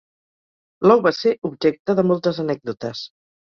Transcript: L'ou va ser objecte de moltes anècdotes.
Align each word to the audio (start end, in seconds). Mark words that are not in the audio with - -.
L'ou 0.87 1.03
va 1.07 1.11
ser 1.17 1.33
objecte 1.51 1.97
de 2.01 2.07
moltes 2.13 2.41
anècdotes. 2.47 3.05